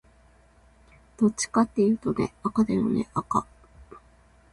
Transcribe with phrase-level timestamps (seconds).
[1.15, 3.45] どっちかっていうとね、赤だよね赤